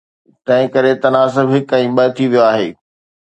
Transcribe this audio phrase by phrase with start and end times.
[0.45, 2.69] تنهن ڪري، تناسب هڪ ۽ ٻه ٿي ويو آهي.